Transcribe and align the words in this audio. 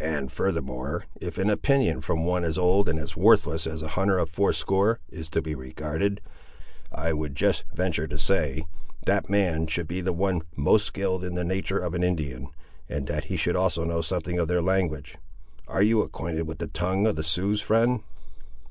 And 0.00 0.32
furthermore, 0.32 1.04
if 1.20 1.36
an 1.36 1.50
opinion 1.50 2.00
from 2.00 2.24
one 2.24 2.42
as 2.42 2.56
old 2.56 2.88
and 2.88 2.98
as 2.98 3.18
worthless 3.18 3.66
as 3.66 3.82
a 3.82 3.88
hunter 3.88 4.16
of 4.16 4.30
fourscore, 4.30 4.98
is 5.10 5.28
to 5.28 5.42
be 5.42 5.54
regarded, 5.54 6.22
I 6.90 7.12
would 7.12 7.34
just 7.36 7.64
venture 7.74 8.06
to 8.06 8.16
say, 8.18 8.64
that 9.04 9.28
man 9.28 9.66
should 9.66 9.86
be 9.86 10.00
the 10.00 10.14
one 10.14 10.40
most 10.56 10.86
skilled 10.86 11.22
in 11.22 11.34
the 11.34 11.44
natur' 11.44 11.80
of 11.80 11.92
an 11.92 12.02
Indian, 12.02 12.48
and 12.88 13.06
that 13.08 13.24
he 13.26 13.36
should 13.36 13.56
also 13.56 13.84
know 13.84 14.00
something 14.00 14.38
of 14.38 14.48
their 14.48 14.62
language.—Are 14.62 15.82
you 15.82 16.00
acquainted 16.00 16.44
with 16.46 16.60
the 16.60 16.68
tongue 16.68 17.06
of 17.06 17.16
the 17.16 17.22
Siouxes, 17.22 17.60
friend?" 17.62 18.00